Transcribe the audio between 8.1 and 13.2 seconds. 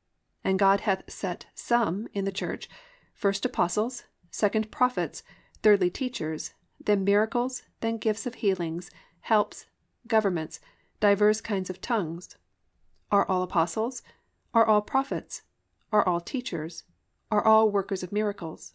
of healings, helps, governments, divers kinds of tongues. (29)